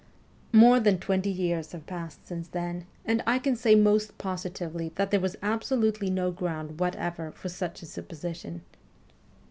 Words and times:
More 0.51 0.79
than 0.79 0.97
twenty 0.97 1.29
years 1.29 1.73
have 1.73 1.85
passed 1.85 2.25
since 2.25 2.47
then, 2.47 2.87
and 3.05 3.21
I 3.27 3.37
can 3.37 3.55
say 3.55 3.75
most 3.75 4.17
positively 4.17 4.91
that 4.95 5.11
there 5.11 5.19
was 5.19 5.37
absolutely 5.43 6.09
no 6.09 6.31
ground 6.31 6.79
whatever 6.79 7.29
for 7.33 7.49
such 7.49 7.83
a 7.83 7.85
supposition. 7.85 8.63